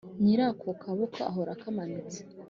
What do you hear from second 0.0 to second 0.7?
Nyirakwo